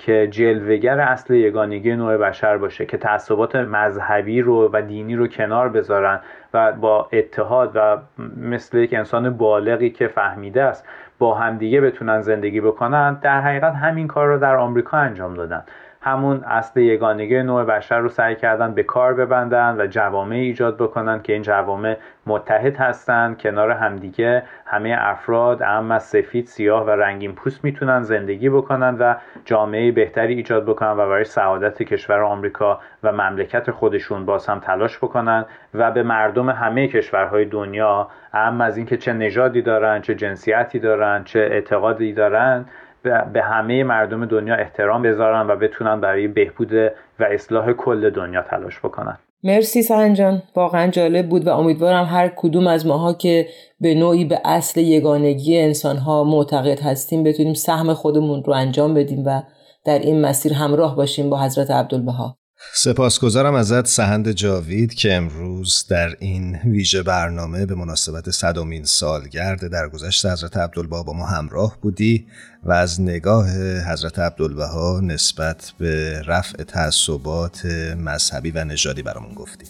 [0.02, 5.68] که جلوگر اصل یگانگی نوع بشر باشه که تعصبات مذهبی رو و دینی رو کنار
[5.68, 6.20] بذارن
[6.54, 7.98] و با اتحاد و
[8.36, 14.06] مثل یک انسان بالغی که فهمیده است با همدیگه بتونن زندگی بکنن در حقیقت همین
[14.08, 15.64] کار رو در آمریکا انجام دادن.
[16.02, 21.22] همون اصل یگانگی نوع بشر رو سعی کردن به کار ببندن و جوامع ایجاد بکنن
[21.22, 27.64] که این جوامع متحد هستند کنار همدیگه همه افراد اما سفید سیاه و رنگین پوست
[27.64, 33.70] می‌تونن زندگی بکنن و جامعه بهتری ایجاد بکنن و برای سعادت کشور آمریکا و مملکت
[33.70, 39.12] خودشون باز هم تلاش بکنن و به مردم همه کشورهای دنیا اهم از اینکه چه
[39.12, 42.64] نژادی دارن چه جنسیتی دارن چه اعتقادی دارن
[43.02, 46.72] به همه مردم دنیا احترام بذارن و بتونن برای بهبود
[47.20, 49.18] و اصلاح کل دنیا تلاش بکنن.
[49.44, 53.46] مرسی سنجان واقعا جالب بود و امیدوارم هر کدوم از ماها که
[53.80, 59.42] به نوعی به اصل یگانگی انسانها معتقد هستیم بتونیم سهم خودمون رو انجام بدیم و
[59.84, 62.39] در این مسیر همراه باشیم با حضرت عبدالبها.
[62.72, 70.26] سپاسگزارم ازت سهند جاوید که امروز در این ویژه برنامه به مناسبت صدامین سالگرد درگذشت
[70.26, 72.26] حضرت عبدالبها با ما همراه بودی
[72.62, 73.48] و از نگاه
[73.92, 79.64] حضرت عبدالبها نسبت به رفع تعصبات مذهبی و نژادی برامون گفتی.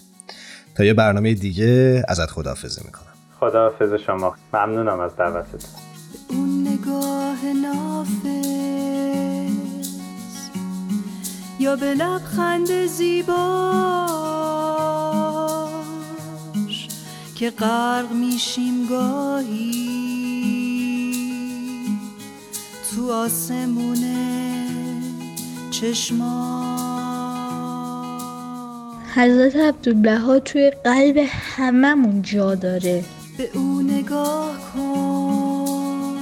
[0.74, 3.14] تا یه برنامه دیگه ازت خداحافظی می‌کنم.
[3.40, 4.36] خداحافظ شما.
[4.54, 5.66] ممنونم از دعوتت.
[6.28, 8.39] اون نگاه نافه
[11.60, 13.28] یا به لبخند زیباش
[17.34, 19.90] که غرق میشیم گاهی
[22.90, 24.66] تو آسمونه
[25.70, 26.60] چشما
[29.14, 31.16] حضرت عبدالبها توی قلب
[31.56, 33.04] هممون جا داره.
[33.38, 36.18] به او نگاه کن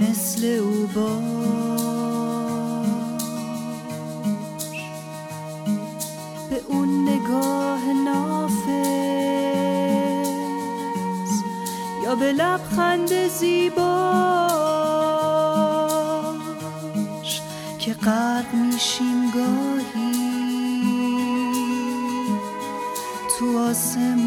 [0.00, 1.37] مثل او باش.
[12.18, 13.78] به لبخند زیباش
[17.78, 20.18] که غرق میشیم گاهی
[23.38, 24.17] تو آسمان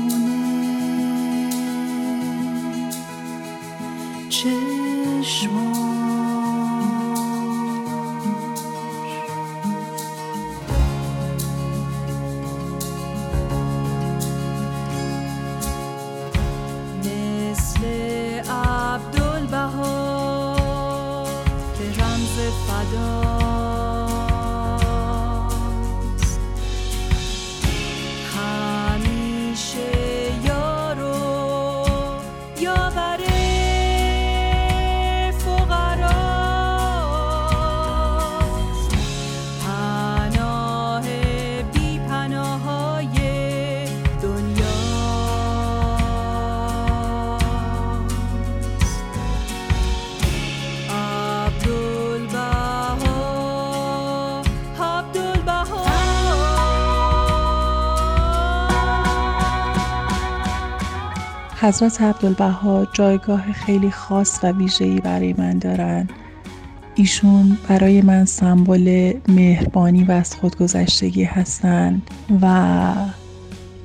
[61.62, 66.08] حضرت عبدالبها جایگاه خیلی خاص و ویژه‌ای برای من دارن.
[66.95, 72.02] ایشون برای من سمبل مهربانی و از خودگذشتگی هستند
[72.41, 72.93] و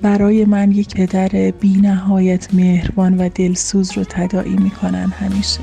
[0.03, 5.61] برای من یک پدر بی نهایت مهربان و دلسوز رو تداعی می‌کنن همیشه.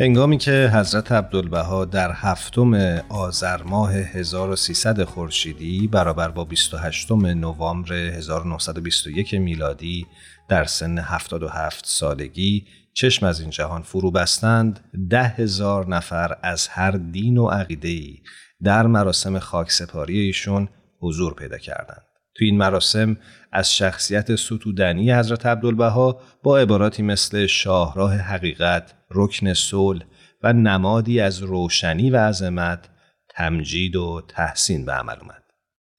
[0.00, 2.74] هنگامی که حضرت عبدالبها در هفتم
[3.08, 10.06] آذر ماه 1300 خورشیدی برابر با 28 نوامبر 1921 میلادی
[10.48, 14.80] در سن 77 سالگی چشم از این جهان فرو بستند
[15.10, 18.16] ده هزار نفر از هر دین و عقیده‌ای
[18.62, 20.68] در مراسم خاکسپاری ایشون
[21.00, 22.02] حضور پیدا کردند.
[22.34, 23.16] تو این مراسم
[23.56, 30.02] از شخصیت ستودنی حضرت عبدالبها با عباراتی مثل شاهراه حقیقت، رکن صلح
[30.42, 32.88] و نمادی از روشنی و عظمت
[33.28, 35.42] تمجید و تحسین به عمل اومد.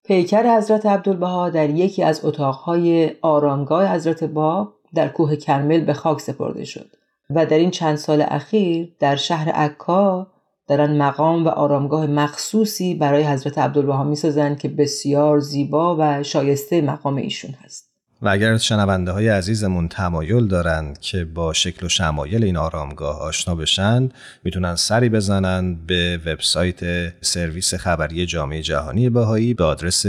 [0.06, 6.22] پیکر حضرت عبدالبها در یکی از اتاقهای آرامگاه حضرت باب در کوه کرمل به خاک
[6.22, 6.90] سپرده شد
[7.30, 10.28] و در این چند سال اخیر در شهر عکا
[10.68, 17.16] دارن مقام و آرامگاه مخصوصی برای حضرت عبدالبها می‌سازند که بسیار زیبا و شایسته مقام
[17.16, 17.88] ایشون هست
[18.22, 23.56] و اگر شنونده های عزیزمون تمایل دارند که با شکل و شمایل این آرامگاه آشنا
[23.56, 24.10] بشن
[24.44, 30.06] می‌تونن سری بزنن به وبسایت سرویس خبری جامعه جهانی بهایی به آدرس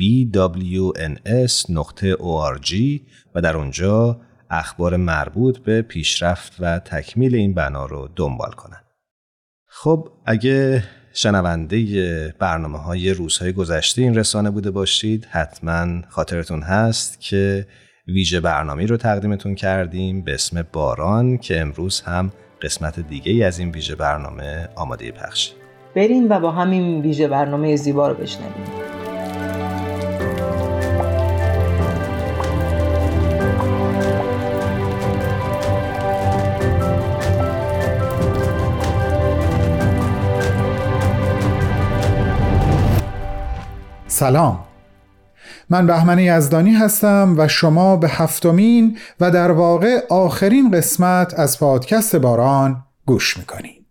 [0.00, 0.60] bwns.org
[3.34, 4.20] و در اونجا
[4.50, 8.87] اخبار مربوط به پیشرفت و تکمیل این بنا رو دنبال کنند.
[9.80, 17.66] خب اگه شنونده برنامه های روزهای گذشته این رسانه بوده باشید حتما خاطرتون هست که
[18.08, 23.70] ویژه برنامه رو تقدیمتون کردیم به اسم باران که امروز هم قسمت دیگه از این
[23.70, 25.52] ویژه برنامه آماده پخش.
[25.96, 29.07] بریم و با همین ویژه برنامه زیبا رو بشنویم.
[44.18, 44.58] سلام.
[45.70, 52.16] من بهمن یزدانی هستم و شما به هفتمین و در واقع آخرین قسمت از پادکست
[52.16, 53.86] باران گوش می‌کنید.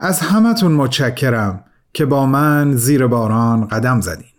[0.00, 4.34] از همتون متشکرم که با من زیر باران قدم زدین.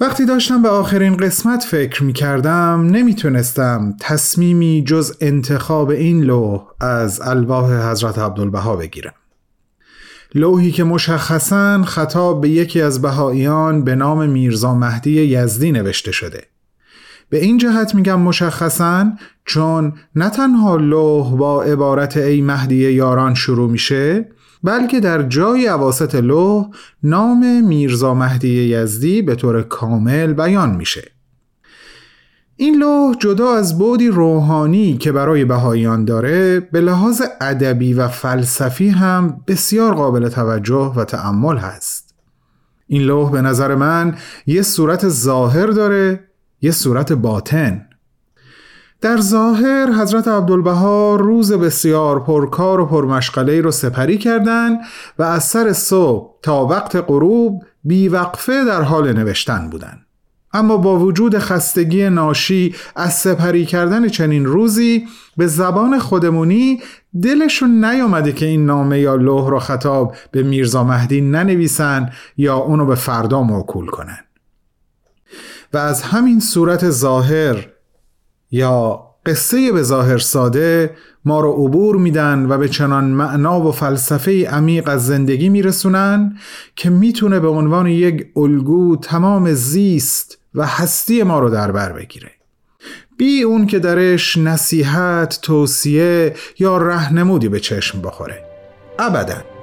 [0.00, 7.20] وقتی داشتم به آخرین قسمت فکر می کردم نمی‌تونستم تصمیمی جز انتخاب این لوح از
[7.20, 9.14] الواح حضرت عبدالبها بگیرم.
[10.34, 16.44] لوحی که مشخصا خطاب به یکی از بهاییان به نام میرزا مهدی یزدی نوشته شده.
[17.30, 19.12] به این جهت میگم مشخصا
[19.44, 24.28] چون نه تنها لوح با عبارت ای مهدی یاران شروع میشه
[24.62, 26.66] بلکه در جای عواست لوح
[27.02, 31.13] نام میرزا مهدی یزدی به طور کامل بیان میشه.
[32.56, 38.88] این لوح جدا از بودی روحانی که برای بهاییان داره به لحاظ ادبی و فلسفی
[38.88, 42.14] هم بسیار قابل توجه و تأمل هست
[42.86, 46.24] این لوح به نظر من یه صورت ظاهر داره
[46.62, 47.86] یه صورت باطن
[49.00, 54.76] در ظاهر حضرت عبدالبها روز بسیار پرکار و پرمشغله رو سپری کردن
[55.18, 60.03] و از سر صبح تا وقت غروب بیوقفه در حال نوشتن بودند.
[60.54, 66.80] اما با وجود خستگی ناشی از سپری کردن چنین روزی به زبان خودمونی
[67.22, 72.86] دلشون نیامده که این نامه یا لوح رو خطاب به میرزا مهدی ننویسن یا اونو
[72.86, 74.18] به فردا موکول کنن.
[75.72, 77.68] و از همین صورت ظاهر
[78.50, 84.46] یا قصه به ظاهر ساده ما رو عبور میدن و به چنان معنا و فلسفه
[84.48, 86.36] عمیق از زندگی میرسونن
[86.76, 92.30] که می‌تونه به عنوان یک الگو تمام زیست و هستی ما رو در بر بگیره.
[93.18, 98.44] بی اون که درش نصیحت، توصیه یا رهنمودی به چشم بخوره.
[98.98, 99.53] ابدا.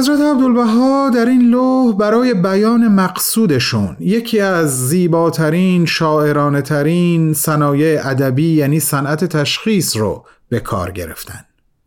[0.00, 8.52] حضرت عبدالبها در این لوح برای بیان مقصودشون یکی از زیباترین شاعرانه ترین صنایع ادبی
[8.52, 11.44] یعنی صنعت تشخیص رو به کار گرفتن.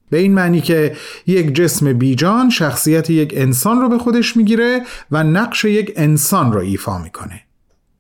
[0.09, 0.95] به این معنی که
[1.27, 6.59] یک جسم بیجان شخصیت یک انسان رو به خودش می‌گیره و نقش یک انسان رو
[6.59, 7.41] ایفا می‌کنه.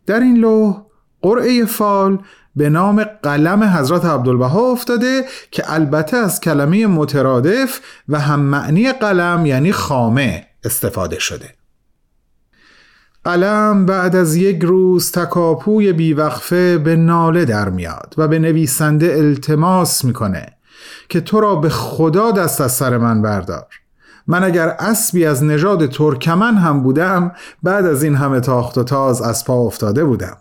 [0.05, 0.81] در این لوح
[1.21, 2.19] قرعه فال
[2.55, 7.79] به نام قلم حضرت عبدالبها افتاده که البته از کلمه مترادف
[8.09, 11.49] و هم معنی قلم یعنی خامه استفاده شده.
[13.23, 20.05] قلم بعد از یک روز تکاپوی بیوقفه به ناله در میاد و به نویسنده التماس
[20.05, 20.45] می‌کنه
[21.09, 23.67] که تو را به خدا دست از سر من بردار.
[24.27, 27.31] من اگر اسبی از نژاد ترکمن هم بودم
[27.63, 30.37] بعد از این همه تاخت و تاز از پا افتاده بودم.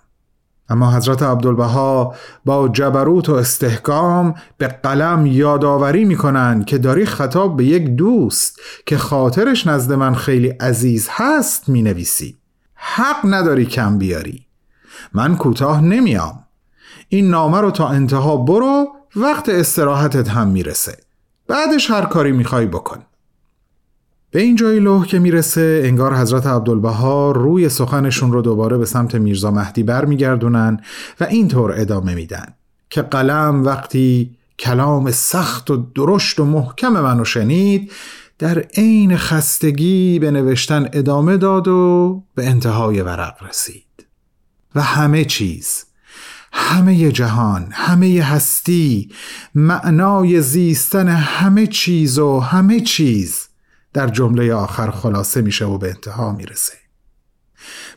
[0.72, 2.14] اما حضرت عبدالبها
[2.44, 8.98] با جبروت و استحکام به قلم یادآوری می‌کنند که داری خطاب به یک دوست که
[8.98, 12.38] خاطرش نزد من خیلی عزیز هست می‌نویسی.
[12.74, 14.46] حق نداری کم بیاری.
[15.12, 16.44] من کوتاه نمیام.
[17.08, 20.96] این نامه رو تا انتها برو وقت استراحتت هم می‌رسه.
[21.48, 22.98] بعدش هر کاری می‌خوای بکن.
[24.32, 29.14] به این جای لوح که می‌رسه انگار حضرت عبدالبها روی سخنشون رو دوباره به سمت
[29.14, 30.80] میرزا مهدی برمیگردونن
[31.20, 32.54] و اینطور ادامه میدن
[32.90, 37.92] که قلم وقتی کلام سخت و درشت و محکم منو شنید
[38.38, 44.06] در عین خستگی به نوشتن ادامه داد و به انتهای ورق رسید.
[44.74, 45.84] و همه چیز
[46.52, 49.10] همه جهان همه هستی
[49.54, 53.48] معنای زیستن همه چیز و همه چیز
[53.94, 56.82] در جمله آخر خلاصه میشه و به انتها می‌رسه.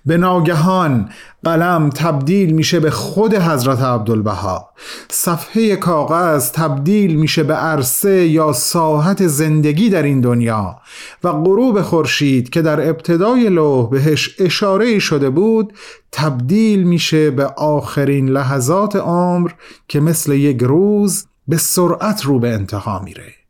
[0.06, 1.10] به ناگهان
[1.44, 4.70] قلم تبدیل میشه به خود حضرت عبدالبها.
[5.10, 10.80] صفحه کاغذ تبدیل میشه به عرصه یا ساحت زندگی در این دنیا
[11.24, 15.74] و غروب خورشید که در ابتدای لوح بهش اشاره شده بود
[16.12, 19.52] تبدیل میشه به آخرین لحظات عمر
[19.88, 23.45] که مثل یک روز به سرعت رو به انتها میره.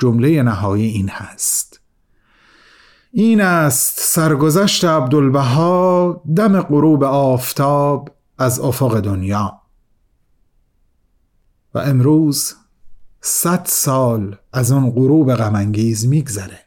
[0.00, 1.80] جمله نهایی این هست.
[3.12, 9.60] این است سرگذشت عبدالبها دم غروب آفتاب از افق دنیا.
[11.74, 12.54] و امروز
[13.20, 16.60] صد سال از اون غروب غمانگیز میگذره.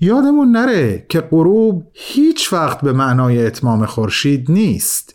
[0.00, 5.14] یادمون نره که غروب هیچ وقت به معنای اتمام خورشید نیست.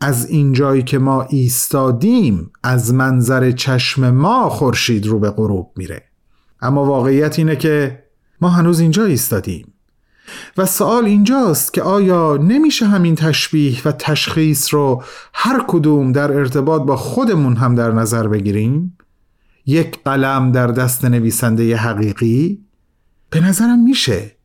[0.00, 6.07] از اینجایی که ما ایستادیم از منظر چشم ما خورشید رو به غروب میره.
[6.60, 8.04] اما واقعیت اینه که
[8.40, 9.72] ما هنوز اینجا ایستادیم
[10.56, 15.02] و سوال اینجاست که آیا نمیشه همین تشبیه و تشخیص رو
[15.34, 18.98] هر کدوم در ارتباط با خودمون هم در نظر بگیریم؟
[19.66, 22.64] یک قلم در دست نویسنده حقیقی؟
[23.30, 24.36] به نظرم میشه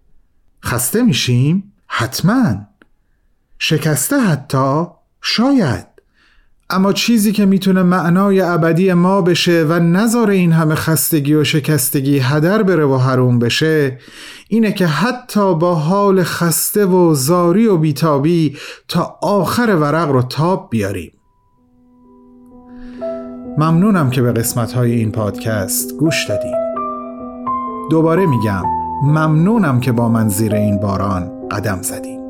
[0.64, 2.56] خسته میشیم؟ حتما
[3.60, 4.86] شکسته حتی؟
[5.22, 5.93] شاید
[6.70, 12.20] اما چیزی که می‌تونه معنای ابدی ما بشه و نظر این همه خستگی و شکستگی
[12.20, 14.00] هدر بره و حروم بشه
[14.48, 18.58] اینه که حتی با حال خسته و زاری و بیتابی
[18.88, 21.12] تا آخر ورق رو تاب بیاریم.
[23.58, 26.58] ممنونم که به قسمت های این پادکست گوش دادیم
[27.92, 28.64] دوباره میگم
[29.04, 32.23] ممنونم که با من زیر این باران قدم زدیم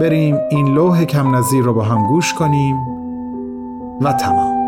[0.00, 2.76] بریم این لوح کم نظیر رو با هم گوش کنیم.
[4.00, 4.61] و تمام.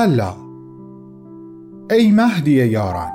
[0.00, 0.34] هولا
[1.90, 3.10] ای مهدی یاران.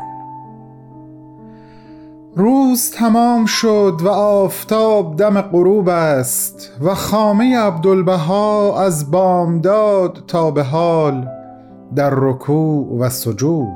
[2.36, 10.64] روز تمام شد و آفتاب دم غروب است و خامه عبدالبها از بامداد تا به
[10.64, 11.28] حال
[11.96, 13.68] در رکوع و سجود.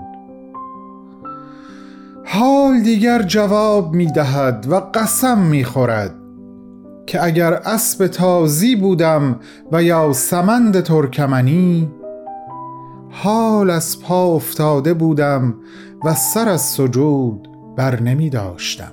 [2.25, 6.15] حال دیگر جواب می دهد و قسم می خورد
[7.07, 9.39] که اگر اسب تازی بودم
[9.71, 11.89] و یا سمند ترکمنی
[13.11, 15.55] حال از پا افتاده بودم
[16.05, 18.91] و سر از سجود بر نمی داشتم.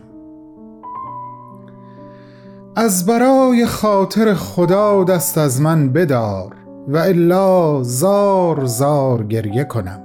[2.76, 6.56] از برای خاطر خدا دست از من بدار
[6.88, 10.02] و الا زار زار گریه کنم.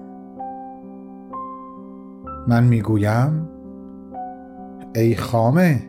[2.48, 3.50] من می‌گویم
[4.96, 5.84] ای خامه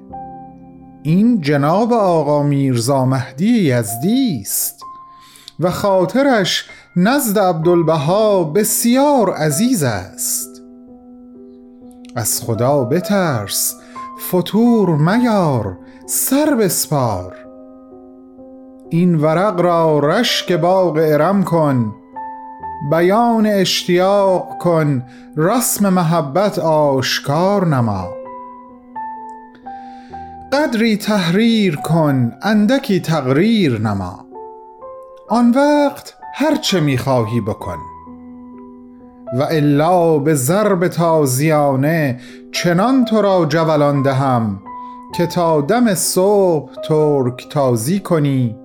[1.02, 4.82] این جناب آقا میرزا مهدی یزدی است
[5.60, 10.62] و خاطرش نزد عبدالبها بسیار عزیز است.
[12.16, 13.74] از خدا بترس
[14.28, 17.36] فتور میار سر بسپار.
[18.90, 21.94] این ورق را رشک باغ ارم کن
[22.90, 25.02] بیان اشتیاق کن
[25.36, 28.08] رسم محبت آشکار نما.
[30.52, 34.26] قدری تحریر کن اندکی تقریر نما.
[35.28, 37.78] آن وقت هرچه می‌خواهی بکن.
[39.38, 42.20] و الا به ضرب تازیانه
[42.52, 44.60] چنان تو را جولان دهم
[45.14, 48.56] که تا دم صبح ترک تازی کنی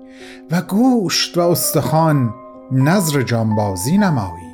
[0.52, 2.34] و گوشت و استخوان
[2.72, 4.48] نظر جانبازی نمایی.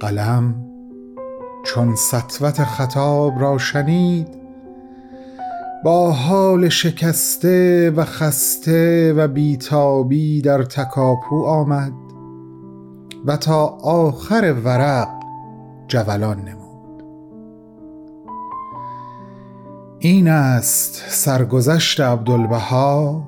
[0.00, 0.54] قلم
[1.64, 4.43] چون سطوت خطاب را شنید
[5.84, 11.92] با حال شکسته و خسته و بیتابی در تکاپو آمد
[13.26, 15.08] و تا آخر ورق
[15.88, 17.02] جولان نمود.
[19.98, 23.22] این است سرگذشت عبدالبها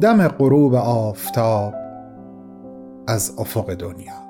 [0.00, 1.74] دم غروب آفتاب
[3.06, 4.21] از افق دنیا.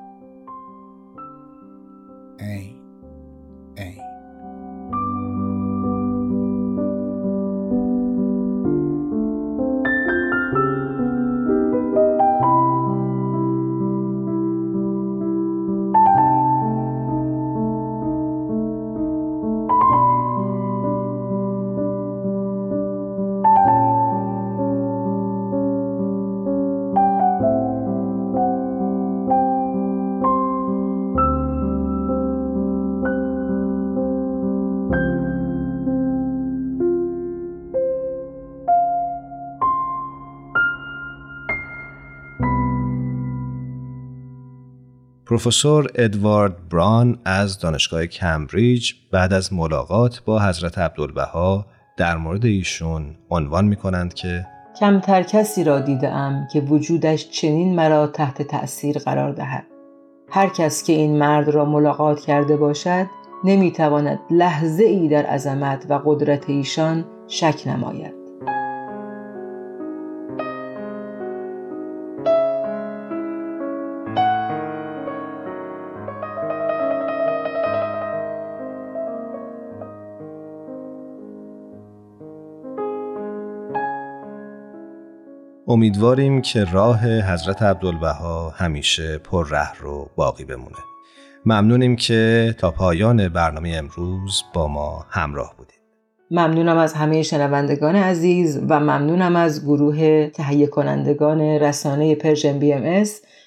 [45.32, 51.66] پروفسور ادوارد بران از دانشگاه کمبریج بعد از ملاقات با حضرت عبدالبها
[51.96, 54.46] در مورد ایشون عنوان می کنند که
[54.80, 59.64] کمتر کسی را دیدم که وجودش چنین مرا تحت تأثیر قرار دهد.
[60.30, 63.06] هر کس که این مرد را ملاقات کرده باشد
[63.44, 68.21] نمی‌تواند لحظه ای در عظمت و قدرت ایشان شک نماید.
[85.72, 90.76] امیدواریم که راه حضرت عبدالبها همیشه پر ره رو باقی بمونه.
[91.46, 95.80] ممنونیم که تا پایان برنامه امروز با ما همراه بودید.
[96.30, 103.04] ممنونم از همه شنوندگان عزیز و ممنونم از گروه تهیه کنندگان رسانه پرژن بی ام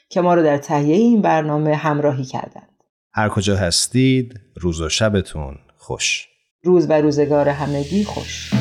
[0.09, 2.69] که ما رو در تهیه این برنامه همراهی کردند.
[3.13, 6.27] هر کجا هستید روز و شبتون خوش.
[6.63, 8.54] روز و روزگار همگی خوش.